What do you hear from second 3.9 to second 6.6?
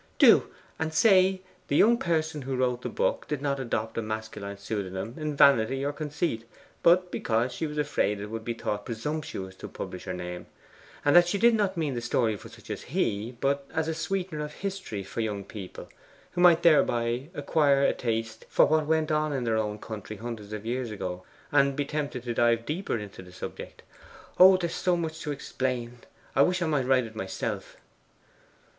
a masculine pseudonym in vanity or conceit,